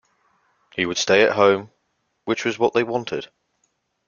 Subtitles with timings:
[0.73, 1.69] He would stay at home,
[2.25, 3.27] which was what they wanted.